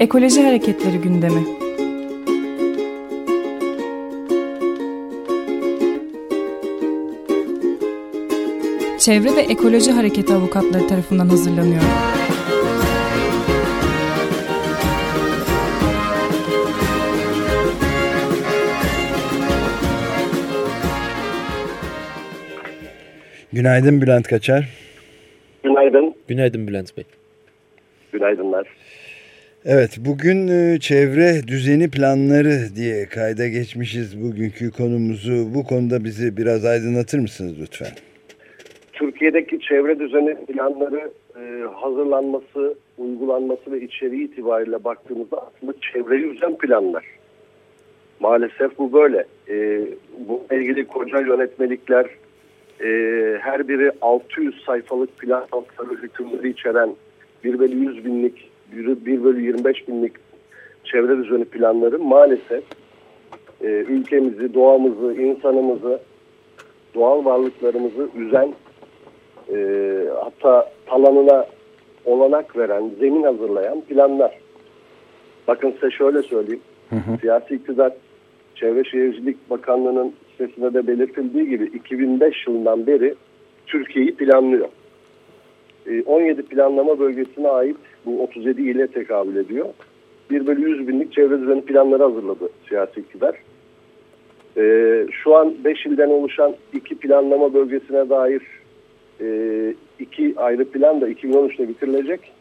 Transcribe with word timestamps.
Ekoloji 0.00 0.42
Hareketleri 0.42 0.98
gündemi. 0.98 1.44
Çevre 8.98 9.36
ve 9.36 9.40
Ekoloji 9.40 9.90
Hareketi 9.92 10.34
avukatları 10.34 10.86
tarafından 10.86 11.28
hazırlanıyor. 11.28 11.82
Günaydın 23.52 24.02
Bülent 24.02 24.28
Kaçar. 24.28 24.68
Günaydın. 25.64 26.14
Günaydın 26.28 26.68
Bülent 26.68 26.96
Bey. 26.96 27.04
Günaydınlar. 28.12 28.66
Evet 29.64 29.98
bugün 29.98 30.48
e, 30.48 30.78
çevre 30.80 31.48
düzeni 31.48 31.90
planları 31.90 32.76
diye 32.76 33.06
kayda 33.06 33.48
geçmişiz 33.48 34.22
bugünkü 34.22 34.70
konumuzu. 34.70 35.54
Bu 35.54 35.64
konuda 35.64 36.04
bizi 36.04 36.36
biraz 36.36 36.64
aydınlatır 36.64 37.18
mısınız 37.18 37.54
lütfen? 37.60 37.88
Türkiye'deki 38.92 39.60
çevre 39.60 39.98
düzeni 39.98 40.46
planları 40.46 41.10
e, 41.36 41.62
hazırlanması, 41.74 42.74
uygulanması 42.98 43.72
ve 43.72 43.80
içeriği 43.80 44.24
itibariyle 44.24 44.84
baktığımızda 44.84 45.36
aslında 45.46 45.72
çevreyi 45.92 46.24
üzen 46.24 46.58
planlar. 46.58 47.04
Maalesef 48.20 48.78
bu 48.78 48.92
böyle. 48.92 49.24
E, 49.48 49.80
bu 50.28 50.46
ilgili 50.52 50.86
koca 50.86 51.20
yönetmelikler, 51.20 52.06
e, 52.80 52.88
her 53.40 53.68
biri 53.68 53.90
600 54.00 54.64
sayfalık 54.64 55.18
plan 55.18 55.46
tasarı 55.50 56.02
hükümleri 56.02 56.50
içeren 56.50 56.90
1 57.44 57.58
bölü 57.58 57.76
100 57.76 58.04
binlik, 58.04 58.48
1 58.72 59.24
bölü 59.24 59.42
25 59.42 59.88
binlik 59.88 60.12
çevre 60.84 61.16
düzeni 61.16 61.44
planları 61.44 61.98
maalesef 61.98 62.64
e, 63.60 63.66
ülkemizi, 63.66 64.54
doğamızı, 64.54 65.14
insanımızı, 65.14 66.00
doğal 66.94 67.24
varlıklarımızı 67.24 68.08
üzen 68.16 68.54
e, 69.54 69.58
hatta 70.24 70.70
talanına 70.86 71.46
olanak 72.04 72.56
veren, 72.56 72.90
zemin 73.00 73.22
hazırlayan 73.22 73.80
planlar. 73.80 74.38
Bakın 75.48 75.70
size 75.70 75.90
şöyle 75.90 76.22
söyleyeyim. 76.22 76.60
Hı 76.90 76.96
hı. 76.96 77.18
Siyasi 77.20 77.54
iktidar 77.54 77.92
Çevre 78.54 78.84
Şehircilik 78.84 79.50
Bakanlığı'nın 79.50 80.12
sitesinde 80.30 80.74
de 80.74 80.86
belirtildiği 80.86 81.48
gibi 81.48 81.64
2005 81.64 82.46
yılından 82.46 82.86
beri 82.86 83.14
Türkiye'yi 83.66 84.14
planlıyor. 84.14 84.68
17 86.06 86.42
planlama 86.42 86.98
bölgesine 86.98 87.48
ait 87.48 87.76
bu 88.06 88.22
37 88.22 88.62
ile 88.62 88.86
tekabül 88.86 89.36
ediyor. 89.36 89.66
1 90.30 90.46
bölü 90.46 90.70
100 90.70 90.88
binlik 90.88 91.12
çevre 91.12 91.40
düzeni 91.40 91.62
planları 91.62 92.02
hazırladı 92.02 92.48
siyasi 92.68 93.00
iktidar. 93.00 93.36
Şu 95.12 95.36
an 95.36 95.54
5 95.64 95.86
ilden 95.86 96.08
oluşan 96.08 96.54
iki 96.72 96.94
planlama 96.94 97.54
bölgesine 97.54 98.10
dair 98.10 98.42
iki 99.98 100.34
ayrı 100.36 100.70
plan 100.70 101.00
da 101.00 101.10
2013'te 101.10 101.68
bitirilecek. 101.68 102.32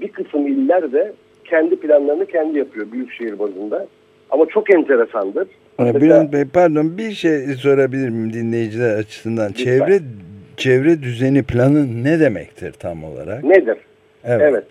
Bir 0.00 0.08
kısım 0.08 0.46
iller 0.46 0.92
de 0.92 1.12
kendi 1.44 1.76
planlarını 1.76 2.26
kendi 2.26 2.58
yapıyor 2.58 2.92
büyükşehir 2.92 3.38
bazında. 3.38 3.86
Ama 4.30 4.46
çok 4.46 4.74
enteresandır. 4.74 5.48
Mesela, 5.78 6.00
Bülent 6.00 6.32
Bey 6.32 6.44
pardon 6.44 6.98
bir 6.98 7.10
şey 7.10 7.38
sorabilir 7.38 8.08
miyim 8.08 8.32
dinleyiciler 8.32 8.98
açısından? 8.98 9.48
Lütfen. 9.48 9.64
Çevre 9.64 10.00
çevre 10.56 11.02
düzeni 11.02 11.42
planı 11.42 12.04
ne 12.04 12.20
demektir 12.20 12.72
tam 12.72 13.04
olarak? 13.04 13.44
Nedir? 13.44 13.78
Evet. 14.24 14.42
evet. 14.50 14.64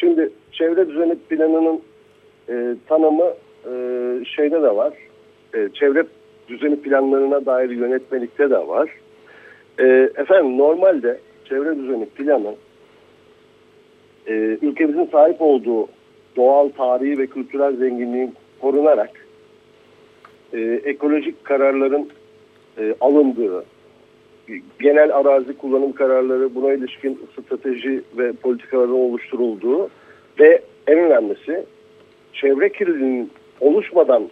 Şimdi 0.00 0.30
çevre 0.52 0.88
düzeni 0.88 1.16
planının 1.18 1.80
e, 2.48 2.74
tanımı 2.88 3.26
e, 3.64 3.72
şeyde 4.24 4.62
de 4.62 4.76
var. 4.76 4.92
E, 5.54 5.68
çevre 5.74 6.04
düzeni 6.48 6.80
planlarına 6.80 7.46
dair 7.46 7.70
yönetmelikte 7.70 8.50
de 8.50 8.58
var. 8.58 8.90
E, 9.80 9.84
efendim 10.16 10.58
normalde 10.58 11.18
çevre 11.48 11.76
düzeni 11.76 12.06
planı 12.06 12.54
e, 14.26 14.32
ülkemizin 14.62 15.08
sahip 15.12 15.42
olduğu 15.42 15.88
doğal, 16.36 16.68
tarihi 16.68 17.18
ve 17.18 17.26
kültürel 17.26 17.76
zenginliğin 17.76 18.34
korunarak 18.60 19.10
e, 20.52 20.58
ekolojik 20.84 21.44
kararların 21.44 22.10
e, 22.78 22.94
alındığı, 23.00 23.64
genel 24.80 25.16
arazi 25.16 25.56
kullanım 25.56 25.92
kararları, 25.92 26.54
buna 26.54 26.72
ilişkin 26.72 27.20
strateji 27.32 28.02
ve 28.18 28.32
politikaların 28.32 28.94
oluşturulduğu 28.94 29.90
ve 30.40 30.62
en 30.86 30.98
önemlisi 30.98 31.64
çevre 32.32 32.72
kirliliğinin 32.72 33.30
oluşmadan 33.60 34.28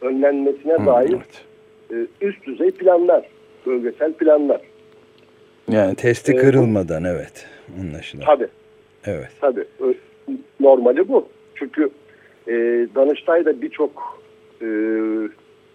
önlenmesine 0.00 0.76
hmm, 0.76 0.86
dair 0.86 1.16
evet. 1.16 1.44
e, 2.22 2.26
üst 2.26 2.46
düzey 2.46 2.70
planlar, 2.70 3.28
bölgesel 3.66 4.12
planlar. 4.12 4.60
Yani 5.70 5.94
testi 5.94 6.32
ee, 6.32 6.36
kırılmadan 6.36 7.04
evet 7.04 7.46
anlaşılan. 7.80 8.24
Tabii. 8.24 8.48
Evet. 9.06 9.28
Tabii. 9.40 9.64
Normali 10.60 11.08
bu. 11.08 11.28
Çünkü 11.54 11.90
e, 12.48 12.52
Danıştay 12.94 13.44
da 13.44 13.62
birçok 13.62 14.20
e, 14.62 14.68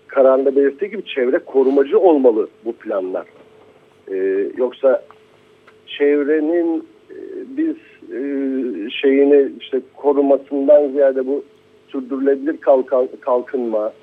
kararında 0.07 0.55
belirttiği 0.55 0.91
gibi 0.91 1.05
çevre 1.05 1.39
korumacı 1.39 1.99
olmalı 1.99 2.49
bu 2.65 2.73
planlar. 2.73 3.25
E, 4.09 4.47
yoksa 4.57 5.03
çevrenin 5.87 6.87
e, 7.11 7.17
biz 7.57 7.75
e, 8.11 8.19
şeyini 8.89 9.51
işte 9.59 9.81
korumasından 9.95 10.87
ziyade 10.87 11.27
bu 11.27 11.43
sürdürülebilir 11.87 12.57
kalkan, 12.57 13.07
kalkınma, 13.21 13.93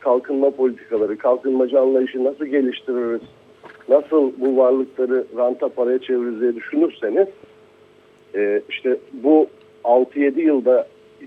kalkınma 0.00 0.50
politikaları, 0.50 1.18
kalkınmacı 1.18 1.80
anlayışı 1.80 2.24
nasıl 2.24 2.44
geliştiririz, 2.44 3.22
nasıl 3.88 4.32
bu 4.38 4.56
varlıkları 4.56 5.24
ranta 5.36 5.68
paraya 5.68 5.98
çeviririz 5.98 6.40
diye 6.40 6.54
düşünürseniz 6.54 7.28
e, 8.34 8.62
işte 8.68 8.96
bu 9.12 9.46
6-7 9.84 10.40
yılda 10.40 10.86
e, 11.22 11.26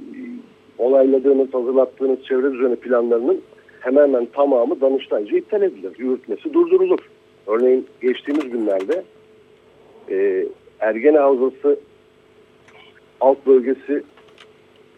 onayladığınız, 0.77 1.53
hazırlattığınız 1.53 2.23
çevre 2.23 2.51
düzeni 2.51 2.75
planlarının 2.75 3.41
hemen 3.79 4.01
hemen 4.01 4.25
tamamı 4.25 4.81
Danıştay'ca 4.81 5.38
iptal 5.38 5.61
edilir. 5.61 5.91
Yürütmesi 5.97 6.53
durdurulur. 6.53 6.99
Örneğin 7.47 7.87
geçtiğimiz 8.01 8.49
günlerde 8.49 9.03
e, 10.09 10.45
Ergene 10.79 11.17
Havzası 11.17 11.79
alt 13.21 13.45
bölgesi 13.45 14.03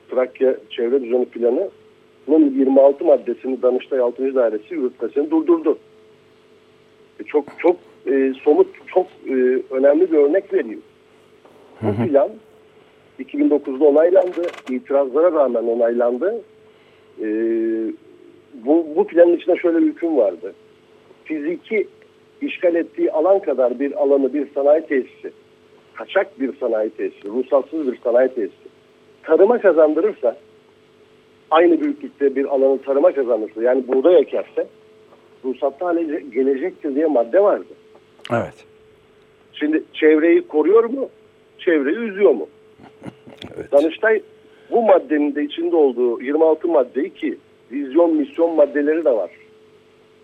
Trakya 0.10 0.56
Çevre 0.70 1.04
Düzeni 1.04 1.26
Planı'nın 1.26 2.50
26 2.50 3.06
maddesini 3.06 3.62
Danıştay 3.62 4.00
6. 4.00 4.36
Dairesi 4.36 4.74
yürütmesini 4.74 5.32
durdurdu. 5.32 5.78
E, 7.20 7.24
çok 7.24 7.46
çok 7.60 7.76
e, 8.08 8.34
somut, 8.44 8.68
çok 8.88 9.08
e, 9.28 9.34
önemli 9.72 10.12
bir 10.12 10.18
örnek 10.18 10.54
vereyim. 10.54 10.82
Bu 11.82 12.08
plan 12.08 12.30
2009'da 13.20 13.86
onaylandı. 13.86 14.42
İtirazlara 14.70 15.32
rağmen 15.32 15.64
onaylandı. 15.64 16.42
Ee, 17.22 17.26
bu, 18.54 18.88
bu 18.96 19.08
planın 19.08 19.38
içinde 19.38 19.56
şöyle 19.56 19.78
bir 19.78 19.88
hüküm 19.88 20.18
vardı. 20.18 20.54
Fiziki 21.24 21.88
işgal 22.46 22.76
ettiği 22.76 23.12
alan 23.12 23.40
kadar 23.40 23.80
bir 23.80 23.92
alanı 23.92 24.34
bir 24.34 24.48
sanayi 24.54 24.82
tesisi, 24.82 25.32
kaçak 25.94 26.40
bir 26.40 26.58
sanayi 26.58 26.90
tesisi, 26.90 27.28
ruhsatsız 27.28 27.92
bir 27.92 27.98
sanayi 27.98 28.30
tesisi 28.30 28.66
tarıma 29.24 29.62
kazandırırsa 29.62 30.38
aynı 31.52 31.82
büyüklükte 31.82 32.36
bir 32.36 32.46
alanı 32.46 32.82
tarıma 32.82 33.12
kazandırırsa 33.12 33.64
yani 33.64 33.88
buğday 33.88 34.20
ekerse 34.20 34.68
ruhsatlı 35.46 35.86
hale 35.86 36.20
gelecektir 36.20 36.96
diye 36.96 37.06
madde 37.06 37.44
vardı. 37.44 37.74
Evet. 38.32 38.66
Şimdi 39.54 39.84
çevreyi 39.94 40.48
koruyor 40.48 40.84
mu? 40.84 41.10
Çevreyi 41.60 41.98
üzüyor 41.98 42.32
mu? 42.32 42.48
Evet. 43.58 43.72
Danıştay 43.72 44.22
bu 44.72 44.82
maddenin 44.82 45.36
de 45.36 45.44
içinde 45.44 45.76
olduğu 45.76 46.22
26 46.22 46.68
maddeyi 46.68 47.14
ki 47.14 47.38
vizyon 47.72 48.16
misyon 48.16 48.56
maddeleri 48.56 49.06
de 49.06 49.12
var. 49.12 49.32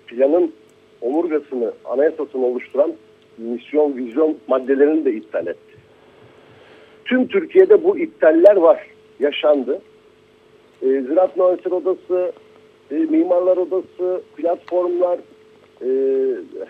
Planın 0.07 0.53
omurgasını, 1.01 1.71
anayasasını 1.86 2.45
oluşturan 2.45 2.94
misyon, 3.38 3.98
vizyon 3.98 4.38
maddelerini 4.48 5.06
de 5.06 5.13
iptal 5.13 5.48
etti. 5.48 5.77
Tüm 7.06 7.27
Türkiye'de 7.27 7.83
bu 7.83 7.98
iptaller 7.98 8.56
var, 8.56 8.88
yaşandı. 9.19 9.81
E, 10.81 10.86
Ziraat 10.86 11.38
Mühendisleri 11.38 11.74
Odası, 11.74 12.31
e, 12.92 12.95
Mimarlar 12.95 13.57
Odası, 13.57 14.21
platformlar, 14.36 15.19
e, 15.81 15.88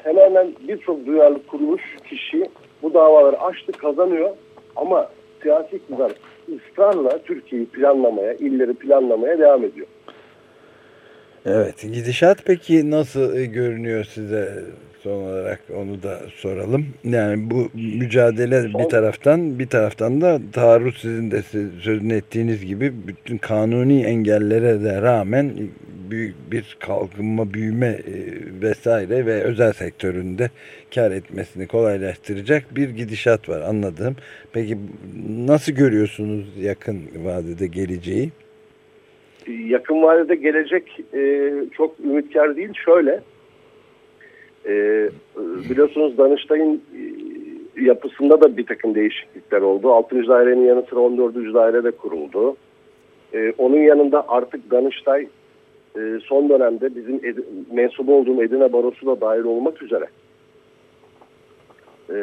hemen 0.03 0.25
hemen 0.25 0.53
birçok 0.67 1.05
duyarlı 1.05 1.45
kuruluş 1.47 1.81
kişi 2.09 2.45
bu 2.83 2.93
davaları 2.93 3.39
açtı, 3.39 3.71
kazanıyor. 3.71 4.29
Ama 4.75 5.09
siyasi 5.41 5.75
iktidar 5.75 6.11
ısrarla 6.55 7.17
Türkiye'yi 7.23 7.67
planlamaya, 7.67 8.33
illeri 8.33 8.73
planlamaya 8.73 9.39
devam 9.39 9.63
ediyor. 9.63 9.87
Evet 11.45 11.81
gidişat 11.81 12.37
peki 12.45 12.91
nasıl 12.91 13.35
e, 13.35 13.45
görünüyor 13.45 14.03
size 14.03 14.63
son 15.03 15.11
olarak 15.11 15.61
onu 15.77 16.03
da 16.03 16.19
soralım. 16.35 16.85
Yani 17.03 17.49
bu 17.51 17.69
mücadele 17.73 18.79
bir 18.79 18.89
taraftan 18.89 19.59
bir 19.59 19.67
taraftan 19.67 20.21
da 20.21 20.39
taarruz 20.51 20.97
sizin 21.01 21.31
de 21.31 21.41
sözünü 21.83 22.13
ettiğiniz 22.13 22.65
gibi 22.65 22.93
bütün 23.07 23.37
kanuni 23.37 24.03
engellere 24.03 24.83
de 24.83 25.01
rağmen 25.01 25.53
büyük 26.11 26.51
bir 26.51 26.77
kalkınma, 26.79 27.53
büyüme 27.53 27.87
e, 27.87 28.01
vesaire 28.61 29.25
ve 29.25 29.43
özel 29.43 29.73
sektöründe 29.73 30.49
kar 30.95 31.11
etmesini 31.11 31.67
kolaylaştıracak 31.67 32.75
bir 32.75 32.89
gidişat 32.89 33.49
var 33.49 33.61
anladığım. 33.61 34.15
Peki 34.53 34.77
nasıl 35.29 35.71
görüyorsunuz 35.71 36.45
yakın 36.57 37.01
vadede 37.23 37.67
geleceği? 37.67 38.31
Yakın 39.47 40.03
vadede 40.03 40.35
gelecek 40.35 40.99
e, 41.13 41.51
çok 41.77 41.99
ümitkar 41.99 42.55
değil. 42.55 42.73
Şöyle 42.85 43.21
e, 44.65 44.73
biliyorsunuz 45.69 46.17
Danıştay'ın 46.17 46.75
e, 46.75 47.01
yapısında 47.81 48.41
da 48.41 48.57
bir 48.57 48.65
takım 48.65 48.95
değişiklikler 48.95 49.61
oldu. 49.61 49.93
6. 49.93 50.27
dairenin 50.27 50.65
yanı 50.65 50.85
sıra 50.89 50.99
14. 50.99 51.35
daire 51.35 51.83
de 51.83 51.91
kuruldu. 51.91 52.55
E, 53.33 53.53
onun 53.57 53.77
yanında 53.77 54.25
artık 54.27 54.71
Danıştay 54.71 55.27
e, 55.97 56.19
son 56.23 56.49
dönemde 56.49 56.95
bizim 56.95 57.15
ed 57.15 57.37
mensubu 57.71 58.15
olduğum 58.15 58.43
Edirne 58.43 58.73
Barosu 58.73 59.05
da 59.05 59.21
dahil 59.21 59.43
olmak 59.43 59.81
üzere 59.81 60.05
e, 62.09 62.15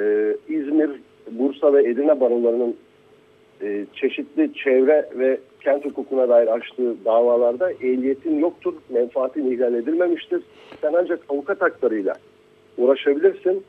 İzmir, 0.49 0.91
Bursa 1.31 1.73
ve 1.73 1.83
Edirne 1.83 2.21
barolarının 2.21 2.77
e, 3.63 3.87
çeşitli 3.95 4.55
çevre 4.55 5.09
ve 5.15 5.39
kent 5.61 5.85
hukukuna 5.85 6.29
dair 6.29 6.47
açtığı 6.47 7.05
davalarda 7.05 7.73
ehliyetin 7.73 8.39
yoktur, 8.39 8.75
menfaatin 8.89 9.51
ihlal 9.53 9.75
edilmemiştir. 9.75 10.43
Sen 10.81 10.93
ancak 10.93 11.21
avukat 11.29 11.63
haklarıyla 11.63 12.15
uğraşabilirsin. 12.79 13.65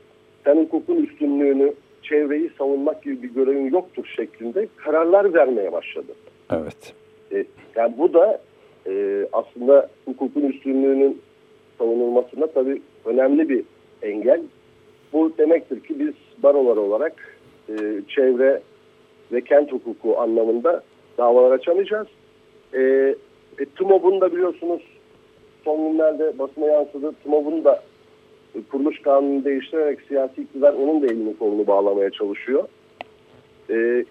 Sen 0.46 0.56
hukukun 0.56 0.96
üstünlüğünü, 0.96 1.74
çevreyi 2.04 2.50
savunmak 2.58 3.04
gibi 3.04 3.24
bir 3.24 3.30
görevin 3.30 3.72
yoktur 3.72 4.14
şeklinde 4.16 4.68
kararlar 4.76 5.34
vermeye 5.34 5.72
başladı. 5.72 6.12
Evet. 6.52 6.94
E, 7.32 7.46
yani 7.76 7.94
bu 7.98 8.14
da 8.14 8.42
e, 8.88 9.26
aslında 9.34 9.90
hukukun 10.06 10.42
üstünlüğünün 10.42 11.22
savunulmasında 11.78 12.48
tabii 12.48 12.82
önemli 13.06 13.50
bir 13.50 13.64
engel. 14.02 14.42
Bu 15.14 15.32
demektir 15.38 15.80
ki 15.80 16.00
biz 16.00 16.14
barolar 16.44 16.78
olarak 16.78 17.38
e, 17.70 17.74
çevre 18.08 18.62
ve 19.32 19.42
kent 19.42 19.72
hukuku 19.72 20.20
anlamında 20.20 20.84
davalar 21.18 21.52
açamayacağız. 21.52 22.08
E, 22.74 22.80
e, 23.60 23.66
TMOB'un 23.78 24.22
da 24.22 24.32
biliyorsunuz 24.32 24.82
son 25.64 25.92
günlerde 25.92 26.40
basına 26.40 26.66
yansıdı. 26.66 27.12
TMOB'un 27.24 27.64
da 27.64 27.84
e, 28.56 28.60
kuruluş 28.72 29.02
kanunu 29.02 29.46
değiştirerek 29.46 30.02
siyasi 30.02 30.42
iktidar 30.42 30.74
onun 30.74 31.02
da 31.02 31.06
elini 31.06 31.38
kolunu 31.38 31.68
bağlamaya 31.68 32.10
çalışıyor. 32.10 32.68
E, 33.70 34.06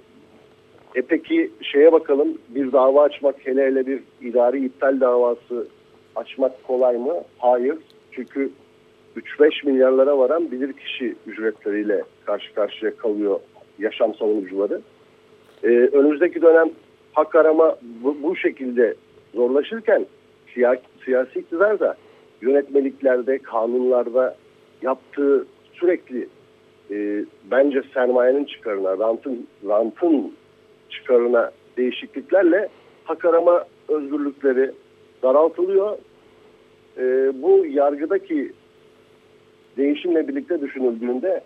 e 0.94 1.02
peki 1.08 1.50
şeye 1.62 1.92
bakalım 1.92 2.38
bir 2.48 2.72
dava 2.72 3.02
açmak 3.02 3.46
hele 3.46 3.66
hele 3.66 3.86
bir 3.86 4.00
idari 4.22 4.64
iptal 4.64 5.00
davası 5.00 5.68
açmak 6.16 6.64
kolay 6.66 6.96
mı? 6.96 7.14
Hayır. 7.38 7.78
Çünkü 8.12 8.50
3-5 9.16 9.66
milyarlara 9.66 10.18
varan 10.18 10.50
bilirkişi 10.50 11.14
ücretleriyle 11.26 12.02
karşı 12.24 12.54
karşıya 12.54 12.96
kalıyor 12.96 13.40
yaşam 13.78 14.14
savunucuları. 14.14 14.80
Ee, 15.64 15.68
önümüzdeki 15.68 16.42
dönem 16.42 16.70
hak 17.12 17.34
arama 17.34 17.76
bu, 18.04 18.16
bu 18.22 18.36
şekilde 18.36 18.94
zorlaşırken 19.34 20.06
siyasi, 20.54 20.82
siyasi 21.04 21.38
iktidar 21.38 21.80
da 21.80 21.96
yönetmeliklerde, 22.40 23.38
kanunlarda 23.38 24.36
yaptığı 24.82 25.46
sürekli 25.72 26.28
e, 26.90 27.24
bence 27.50 27.82
sermayenin 27.94 28.44
çıkarına, 28.44 28.98
rantın, 28.98 29.46
rantın 29.68 30.32
çıkarına 30.90 31.50
değişikliklerle 31.76 32.68
hak 33.04 33.24
arama 33.24 33.64
özgürlükleri 33.88 34.72
daraltılıyor. 35.22 35.98
E, 36.98 37.32
bu 37.42 37.66
yargıdaki 37.66 38.52
değişimle 39.76 40.28
birlikte 40.28 40.60
düşünüldüğünde 40.60 41.40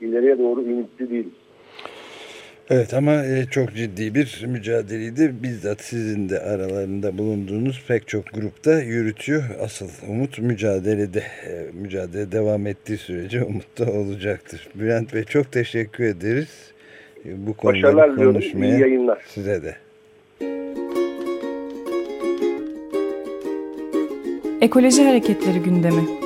ileriye 0.00 0.38
doğru 0.38 0.62
ümitli 0.62 1.10
değiliz. 1.10 1.45
Evet 2.70 2.94
ama 2.94 3.24
e, 3.24 3.44
çok 3.50 3.74
ciddi 3.74 4.14
bir 4.14 4.44
mücadeleydi. 4.46 5.34
Bizzat 5.42 5.80
sizin 5.80 6.28
de 6.28 6.40
aralarında 6.40 7.18
bulunduğunuz 7.18 7.84
pek 7.88 8.08
çok 8.08 8.24
grupta 8.34 8.80
yürütüyor. 8.80 9.42
Asıl 9.60 9.88
umut 10.08 10.38
mücadelede. 10.38 11.18
E, 11.18 11.66
mücadele 11.72 12.32
devam 12.32 12.66
ettiği 12.66 12.98
sürece 12.98 13.42
umut 13.42 13.78
da 13.78 13.92
olacaktır. 13.92 14.68
Bülent 14.74 15.14
Bey 15.14 15.24
çok 15.24 15.52
teşekkür 15.52 16.04
ederiz. 16.04 16.72
E, 17.26 17.46
bu 17.46 17.54
konuları 17.54 18.16
konuşmaya. 18.16 18.78
Yayınlar. 18.78 19.22
Size 19.28 19.62
de. 19.62 19.76
Ekoloji 24.60 25.04
Hareketleri 25.04 25.58
gündemi. 25.58 26.25